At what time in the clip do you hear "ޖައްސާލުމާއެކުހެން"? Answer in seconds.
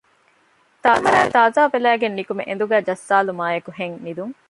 2.87-3.95